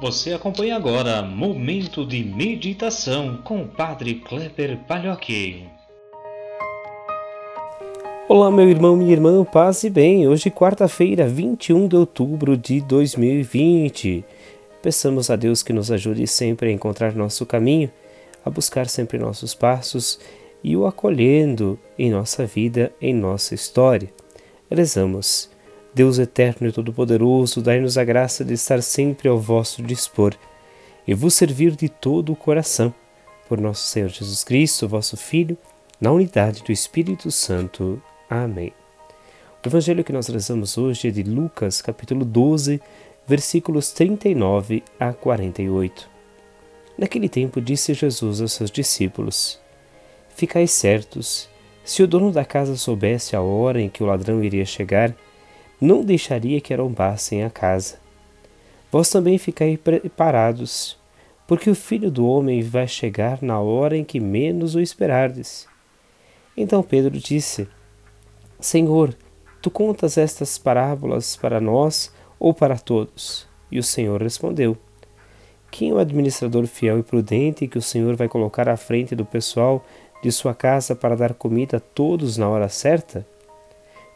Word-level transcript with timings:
Você 0.00 0.32
acompanha 0.32 0.76
agora 0.76 1.22
Momento 1.22 2.06
de 2.06 2.22
Meditação 2.22 3.38
com 3.42 3.62
o 3.62 3.66
Padre 3.66 4.14
Kleber 4.14 4.78
Palhoque. 4.86 5.66
Olá, 8.28 8.48
meu 8.48 8.70
irmão, 8.70 8.94
minha 8.94 9.10
irmã, 9.10 9.44
paz 9.44 9.82
e 9.82 9.90
bem. 9.90 10.28
Hoje, 10.28 10.52
quarta-feira, 10.52 11.26
21 11.26 11.88
de 11.88 11.96
outubro 11.96 12.56
de 12.56 12.80
2020. 12.80 14.24
Peçamos 14.80 15.30
a 15.30 15.34
Deus 15.34 15.64
que 15.64 15.72
nos 15.72 15.90
ajude 15.90 16.28
sempre 16.28 16.68
a 16.68 16.72
encontrar 16.72 17.12
nosso 17.12 17.44
caminho, 17.44 17.90
a 18.44 18.50
buscar 18.50 18.88
sempre 18.88 19.18
nossos 19.18 19.52
passos 19.52 20.20
e 20.62 20.76
o 20.76 20.86
acolhendo 20.86 21.76
em 21.98 22.08
nossa 22.08 22.46
vida, 22.46 22.92
em 23.02 23.12
nossa 23.12 23.52
história. 23.52 24.08
Rezamos. 24.70 25.50
Deus 25.98 26.20
eterno 26.20 26.68
e 26.68 26.70
todo-poderoso, 26.70 27.60
dai-nos 27.60 27.98
a 27.98 28.04
graça 28.04 28.44
de 28.44 28.54
estar 28.54 28.80
sempre 28.84 29.28
ao 29.28 29.36
vosso 29.36 29.82
dispor 29.82 30.32
e 31.04 31.12
vos 31.12 31.34
servir 31.34 31.74
de 31.74 31.88
todo 31.88 32.32
o 32.32 32.36
coração. 32.36 32.94
Por 33.48 33.60
nosso 33.60 33.84
Senhor 33.88 34.08
Jesus 34.08 34.44
Cristo, 34.44 34.86
vosso 34.86 35.16
Filho, 35.16 35.58
na 36.00 36.12
unidade 36.12 36.62
do 36.62 36.70
Espírito 36.70 37.32
Santo. 37.32 38.00
Amém. 38.30 38.72
O 39.60 39.66
evangelho 39.66 40.04
que 40.04 40.12
nós 40.12 40.28
rezamos 40.28 40.78
hoje 40.78 41.08
é 41.08 41.10
de 41.10 41.24
Lucas, 41.24 41.82
capítulo 41.82 42.24
12, 42.24 42.80
versículos 43.26 43.90
39 43.90 44.84
a 45.00 45.12
48. 45.12 46.08
Naquele 46.96 47.28
tempo 47.28 47.60
disse 47.60 47.92
Jesus 47.92 48.40
aos 48.40 48.52
seus 48.52 48.70
discípulos: 48.70 49.58
Ficai 50.36 50.68
certos, 50.68 51.48
se 51.82 52.04
o 52.04 52.06
dono 52.06 52.30
da 52.30 52.44
casa 52.44 52.76
soubesse 52.76 53.34
a 53.34 53.40
hora 53.40 53.80
em 53.80 53.88
que 53.88 54.04
o 54.04 54.06
ladrão 54.06 54.44
iria 54.44 54.64
chegar, 54.64 55.12
não 55.80 56.02
deixaria 56.02 56.60
que 56.60 56.74
arrombassem 56.74 57.44
a 57.44 57.50
casa. 57.50 57.98
Vós 58.90 59.10
também 59.10 59.38
ficai 59.38 59.76
preparados, 59.76 60.98
porque 61.46 61.70
o 61.70 61.74
filho 61.74 62.10
do 62.10 62.26
homem 62.26 62.62
vai 62.62 62.88
chegar 62.88 63.42
na 63.42 63.60
hora 63.60 63.96
em 63.96 64.04
que 64.04 64.18
menos 64.18 64.74
o 64.74 64.80
esperardes. 64.80 65.66
Então 66.56 66.82
Pedro 66.82 67.18
disse: 67.18 67.68
Senhor, 68.58 69.16
tu 69.62 69.70
contas 69.70 70.18
estas 70.18 70.58
parábolas 70.58 71.36
para 71.36 71.60
nós 71.60 72.12
ou 72.38 72.52
para 72.52 72.76
todos? 72.76 73.46
E 73.70 73.78
o 73.78 73.82
Senhor 73.82 74.22
respondeu: 74.22 74.76
Quem 75.70 75.90
é 75.90 75.94
o 75.94 75.98
administrador 75.98 76.66
fiel 76.66 76.98
e 76.98 77.02
prudente 77.02 77.68
que 77.68 77.78
o 77.78 77.82
Senhor 77.82 78.16
vai 78.16 78.28
colocar 78.28 78.68
à 78.68 78.76
frente 78.76 79.14
do 79.14 79.24
pessoal 79.24 79.84
de 80.22 80.32
sua 80.32 80.54
casa 80.54 80.96
para 80.96 81.14
dar 81.14 81.34
comida 81.34 81.76
a 81.76 81.80
todos 81.80 82.36
na 82.36 82.48
hora 82.48 82.68
certa? 82.68 83.26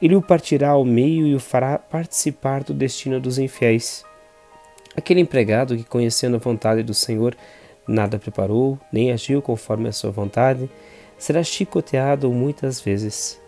ele 0.00 0.16
o 0.16 0.22
partirá 0.22 0.70
ao 0.70 0.84
meio 0.84 1.26
e 1.26 1.34
o 1.34 1.40
fará 1.40 1.78
participar 1.78 2.64
do 2.64 2.72
destino 2.72 3.20
dos 3.20 3.38
infiéis. 3.38 4.04
Aquele 4.96 5.20
empregado 5.20 5.76
que, 5.76 5.84
conhecendo 5.84 6.36
a 6.36 6.40
vontade 6.40 6.82
do 6.82 6.94
Senhor, 6.94 7.36
nada 7.86 8.18
preparou, 8.18 8.78
nem 8.92 9.12
agiu 9.12 9.42
conforme 9.42 9.88
a 9.88 9.92
sua 9.92 10.10
vontade, 10.10 10.70
será 11.18 11.42
chicoteado 11.42 12.30
muitas 12.30 12.80
vezes. 12.80 13.40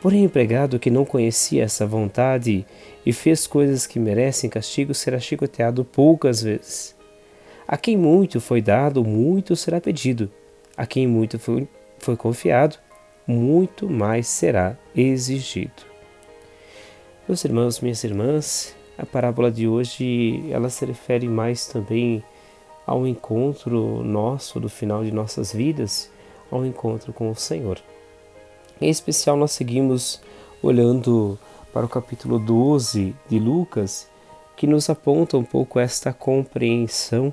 Porém, 0.00 0.24
empregado 0.24 0.78
que 0.78 0.90
não 0.90 1.04
conhecia 1.04 1.62
essa 1.62 1.86
vontade 1.86 2.66
e 3.06 3.12
fez 3.12 3.46
coisas 3.46 3.86
que 3.86 3.98
merecem 3.98 4.50
castigo 4.50 4.92
será 4.92 5.18
chicoteado 5.18 5.84
poucas 5.84 6.42
vezes. 6.42 6.94
A 7.66 7.78
quem 7.78 7.96
muito 7.96 8.40
foi 8.40 8.60
dado, 8.60 9.02
muito 9.02 9.56
será 9.56 9.80
pedido. 9.80 10.30
A 10.76 10.84
quem 10.84 11.06
muito 11.06 11.38
foi, 11.38 11.66
foi 11.98 12.16
confiado, 12.16 12.78
muito 13.26 13.88
mais 13.88 14.26
será 14.26 14.76
exigido. 14.94 15.82
Meus 17.26 17.44
irmãos, 17.44 17.80
minhas 17.80 18.04
irmãs, 18.04 18.76
a 18.98 19.06
parábola 19.06 19.50
de 19.50 19.66
hoje 19.66 20.44
ela 20.50 20.68
se 20.68 20.84
refere 20.84 21.28
mais 21.28 21.66
também 21.66 22.22
ao 22.86 23.06
encontro 23.06 24.02
nosso 24.04 24.60
do 24.60 24.68
final 24.68 25.02
de 25.02 25.10
nossas 25.10 25.52
vidas, 25.52 26.10
ao 26.50 26.66
encontro 26.66 27.12
com 27.12 27.30
o 27.30 27.34
Senhor. 27.34 27.78
Em 28.80 28.90
especial 28.90 29.36
nós 29.36 29.52
seguimos 29.52 30.20
olhando 30.62 31.38
para 31.72 31.86
o 31.86 31.88
capítulo 31.88 32.38
12 32.38 33.14
de 33.28 33.38
Lucas, 33.38 34.08
que 34.56 34.66
nos 34.66 34.88
aponta 34.90 35.36
um 35.36 35.44
pouco 35.44 35.80
esta 35.80 36.12
compreensão 36.12 37.32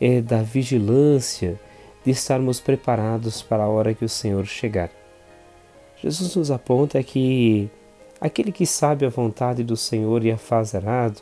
é, 0.00 0.20
da 0.20 0.42
vigilância, 0.42 1.58
de 2.04 2.10
estarmos 2.10 2.60
preparados 2.60 3.42
para 3.42 3.64
a 3.64 3.68
hora 3.68 3.94
que 3.94 4.04
o 4.04 4.08
Senhor 4.08 4.46
chegar. 4.46 4.99
Jesus 6.02 6.34
nos 6.34 6.50
aponta 6.50 7.02
que 7.02 7.70
aquele 8.20 8.50
que 8.50 8.64
sabe 8.64 9.04
a 9.04 9.10
vontade 9.10 9.62
do 9.62 9.76
Senhor 9.76 10.24
e 10.24 10.30
a 10.30 10.38
faz 10.38 10.72
errado, 10.72 11.20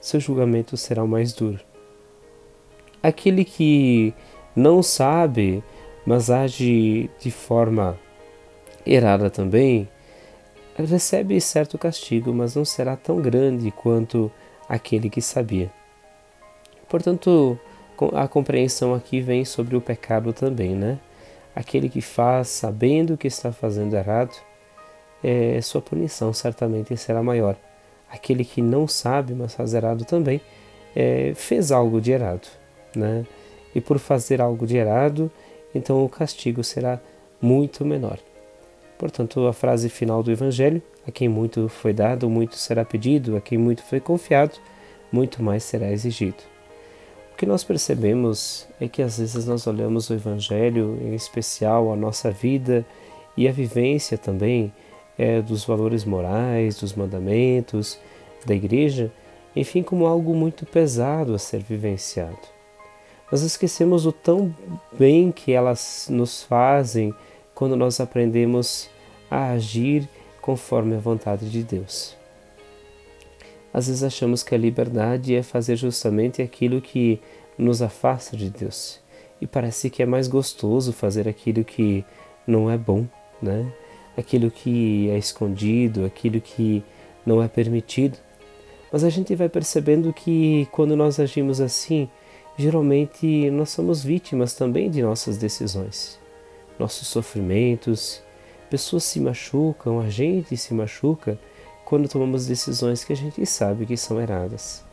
seu 0.00 0.20
julgamento 0.20 0.76
será 0.76 1.02
o 1.02 1.08
mais 1.08 1.32
duro. 1.32 1.60
Aquele 3.02 3.44
que 3.44 4.12
não 4.54 4.82
sabe, 4.82 5.64
mas 6.06 6.30
age 6.30 7.10
de 7.18 7.30
forma 7.30 7.98
errada 8.86 9.30
também, 9.30 9.88
recebe 10.76 11.40
certo 11.40 11.78
castigo, 11.78 12.32
mas 12.32 12.54
não 12.54 12.64
será 12.64 12.96
tão 12.96 13.20
grande 13.20 13.70
quanto 13.70 14.30
aquele 14.68 15.08
que 15.08 15.22
sabia. 15.22 15.70
Portanto, 16.88 17.58
a 18.12 18.28
compreensão 18.28 18.94
aqui 18.94 19.20
vem 19.20 19.44
sobre 19.44 19.76
o 19.76 19.80
pecado 19.80 20.32
também, 20.32 20.74
né? 20.74 20.98
Aquele 21.54 21.88
que 21.88 22.00
faz 22.00 22.48
sabendo 22.48 23.16
que 23.16 23.28
está 23.28 23.52
fazendo 23.52 23.94
errado, 23.94 24.34
é, 25.22 25.60
sua 25.62 25.80
punição 25.80 26.32
certamente 26.32 26.96
será 26.96 27.22
maior. 27.22 27.56
Aquele 28.10 28.44
que 28.44 28.60
não 28.60 28.86
sabe, 28.86 29.34
mas 29.34 29.54
faz 29.54 29.72
errado 29.72 30.04
também, 30.04 30.40
é, 30.94 31.32
fez 31.34 31.72
algo 31.72 32.00
de 32.00 32.12
errado. 32.12 32.48
Né? 32.94 33.24
E 33.74 33.80
por 33.80 33.98
fazer 33.98 34.40
algo 34.40 34.66
de 34.66 34.76
errado, 34.76 35.30
então 35.74 36.04
o 36.04 36.08
castigo 36.08 36.62
será 36.62 37.00
muito 37.40 37.84
menor. 37.84 38.18
Portanto, 38.98 39.46
a 39.46 39.52
frase 39.52 39.88
final 39.88 40.22
do 40.22 40.30
Evangelho: 40.30 40.82
a 41.06 41.10
quem 41.10 41.28
muito 41.28 41.68
foi 41.68 41.92
dado, 41.92 42.28
muito 42.30 42.56
será 42.56 42.84
pedido, 42.84 43.36
a 43.36 43.40
quem 43.40 43.58
muito 43.58 43.82
foi 43.82 44.00
confiado, 44.00 44.58
muito 45.10 45.42
mais 45.42 45.64
será 45.64 45.90
exigido. 45.90 46.53
O 47.34 47.36
que 47.36 47.46
nós 47.46 47.64
percebemos 47.64 48.64
é 48.80 48.86
que 48.86 49.02
às 49.02 49.18
vezes 49.18 49.44
nós 49.44 49.66
olhamos 49.66 50.08
o 50.08 50.14
Evangelho, 50.14 50.96
em 51.02 51.16
especial 51.16 51.92
a 51.92 51.96
nossa 51.96 52.30
vida 52.30 52.86
e 53.36 53.48
a 53.48 53.52
vivência 53.52 54.16
também 54.16 54.72
é, 55.18 55.42
dos 55.42 55.64
valores 55.64 56.04
morais, 56.04 56.78
dos 56.78 56.94
mandamentos 56.94 57.98
da 58.46 58.54
igreja, 58.54 59.12
enfim, 59.56 59.82
como 59.82 60.06
algo 60.06 60.32
muito 60.32 60.64
pesado 60.64 61.34
a 61.34 61.38
ser 61.38 61.60
vivenciado. 61.60 62.38
Nós 63.32 63.42
esquecemos 63.42 64.06
o 64.06 64.12
tão 64.12 64.54
bem 64.96 65.32
que 65.32 65.50
elas 65.50 66.06
nos 66.08 66.44
fazem 66.44 67.12
quando 67.52 67.74
nós 67.74 67.98
aprendemos 67.98 68.88
a 69.28 69.50
agir 69.50 70.08
conforme 70.40 70.94
a 70.94 71.00
vontade 71.00 71.50
de 71.50 71.64
Deus. 71.64 72.16
Às 73.74 73.88
vezes 73.88 74.04
achamos 74.04 74.44
que 74.44 74.54
a 74.54 74.58
liberdade 74.58 75.34
é 75.34 75.42
fazer 75.42 75.74
justamente 75.74 76.40
aquilo 76.40 76.80
que 76.80 77.20
nos 77.58 77.82
afasta 77.82 78.36
de 78.36 78.48
Deus. 78.48 79.00
E 79.40 79.48
parece 79.48 79.90
que 79.90 80.00
é 80.00 80.06
mais 80.06 80.28
gostoso 80.28 80.92
fazer 80.92 81.26
aquilo 81.26 81.64
que 81.64 82.04
não 82.46 82.70
é 82.70 82.78
bom, 82.78 83.04
né? 83.42 83.72
Aquilo 84.16 84.48
que 84.48 85.10
é 85.10 85.18
escondido, 85.18 86.04
aquilo 86.04 86.40
que 86.40 86.84
não 87.26 87.42
é 87.42 87.48
permitido. 87.48 88.16
Mas 88.92 89.02
a 89.02 89.10
gente 89.10 89.34
vai 89.34 89.48
percebendo 89.48 90.12
que 90.12 90.68
quando 90.70 90.96
nós 90.96 91.18
agimos 91.18 91.60
assim, 91.60 92.08
geralmente 92.56 93.50
nós 93.50 93.70
somos 93.70 94.04
vítimas 94.04 94.54
também 94.54 94.88
de 94.88 95.02
nossas 95.02 95.36
decisões, 95.36 96.16
nossos 96.78 97.08
sofrimentos. 97.08 98.22
Pessoas 98.70 99.02
se 99.02 99.18
machucam, 99.18 99.98
a 99.98 100.08
gente 100.08 100.56
se 100.56 100.72
machuca 100.72 101.36
quando 101.84 102.08
tomamos 102.08 102.46
decisões 102.46 103.04
que 103.04 103.12
a 103.12 103.16
gente 103.16 103.44
sabe 103.46 103.86
que 103.86 103.96
são 103.96 104.20
erradas. 104.20 104.84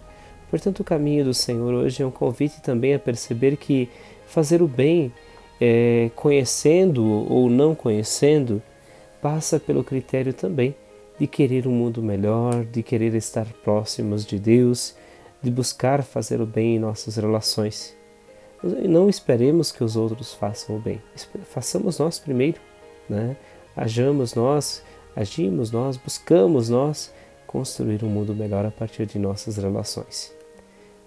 Portanto, 0.50 0.82
o 0.82 0.84
caminho 0.84 1.24
do 1.24 1.34
Senhor 1.34 1.74
hoje 1.74 2.04
é 2.04 2.06
um 2.06 2.12
convite 2.12 2.62
também 2.62 2.94
a 2.94 3.00
perceber 3.00 3.56
que 3.56 3.90
fazer 4.26 4.62
o 4.62 4.68
bem, 4.68 5.12
é, 5.60 6.12
conhecendo 6.16 7.04
ou 7.06 7.50
não 7.50 7.74
conhecendo, 7.74 8.62
passa 9.22 9.60
pelo 9.60 9.84
critério 9.84 10.34
também 10.34 10.76
de 11.18 11.28
querer 11.28 11.68
um 11.68 11.72
mundo 11.72 12.02
melhor, 12.02 12.66
de 12.66 12.82
querer 12.82 13.14
estar 13.14 13.46
próximos 13.64 14.26
de 14.26 14.40
Deus, 14.40 14.96
de 15.42 15.52
buscar 15.52 16.04
fazer 16.04 16.42
o 16.42 16.46
bem 16.46 16.76
em 16.76 16.80
nossas 16.80 17.16
relações. 17.16 17.96
Não 18.64 19.10
esperemos 19.10 19.72
que 19.72 19.84
os 19.84 19.96
outros 19.96 20.34
façam 20.34 20.76
o 20.76 20.80
bem. 20.80 21.02
Façamos 21.46 22.00
nós 22.00 22.20
primeiro, 22.20 22.60
né? 23.10 23.38
Ajamos 23.76 24.36
nós, 24.36 24.84
agimos 25.16 25.72
nós, 25.72 25.98
buscamos 25.98 26.70
nós 26.70 27.14
construir 27.48 28.04
um 28.04 28.10
mundo 28.10 28.34
melhor 28.34 28.66
a 28.66 28.72
partir 28.72 29.06
de 29.06 29.20
nossas 29.20 29.58
relações. 29.58 30.34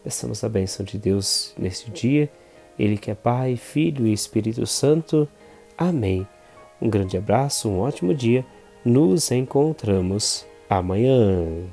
Peçamos 0.03 0.45
a 0.45 0.49
bênção 0.49 0.85
de 0.85 0.99
Deus 0.99 1.55
neste 1.57 1.91
dia, 1.91 2.31
Ele 2.79 2.99
que 2.99 3.11
é 3.11 3.15
Pai, 3.15 3.57
Filho 3.57 4.07
e 4.07 4.13
Espírito 4.13 4.67
Santo. 4.67 5.27
Amém. 5.79 6.27
Um 6.81 6.91
grande 6.91 7.17
abraço, 7.17 7.69
um 7.69 7.81
ótimo 7.81 8.15
dia. 8.15 8.45
Nos 8.85 9.31
encontramos 9.31 10.45
amanhã. 10.69 11.65